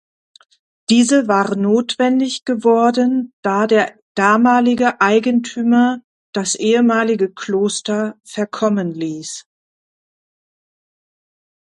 Diese 0.89 1.27
war 1.27 1.55
notwendig 1.55 2.43
geworden, 2.43 3.33
da 3.43 3.67
der 3.67 3.99
damalige 4.15 4.99
Eigentümer 4.99 6.01
das 6.33 6.55
ehemalige 6.55 7.31
Kloster 7.31 8.19
verkommen 8.25 8.91
ließ. 8.95 9.45